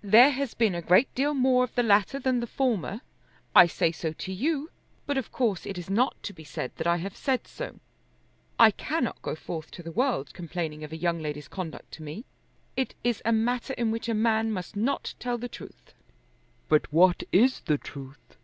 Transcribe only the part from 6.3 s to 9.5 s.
be said that I have said so. I cannot go